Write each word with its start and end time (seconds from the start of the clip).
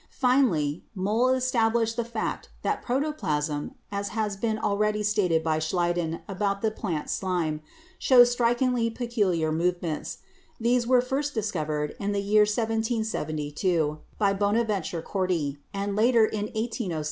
Finally, 0.09 0.83
Mohl 0.95 1.29
established 1.29 1.95
the 1.95 2.03
fact 2.03 2.49
that 2.63 2.81
protoplasm, 2.81 3.75
as 3.91 4.07
has 4.07 4.35
been 4.35 4.57
already 4.57 5.03
stated 5.03 5.43
by 5.43 5.59
Schleiden 5.59 6.21
about 6.27 6.63
the 6.63 6.71
plant 6.71 7.07
slime, 7.07 7.61
shows 7.99 8.31
strikingly 8.31 8.89
peculiar 8.89 9.51
movements; 9.51 10.17
these 10.59 10.87
were 10.87 11.01
first 11.01 11.35
discovered 11.35 11.95
in 11.99 12.13
the 12.13 12.19
year 12.19 12.45
1772 12.49 13.99
by 14.17 14.33
Bonaventura 14.33 15.03
Corti, 15.03 15.59
and 15.71 15.95
later 15.95 16.25
in 16.25 16.45
1807 16.45 16.89
by 16.89 16.95
C. 16.95 16.99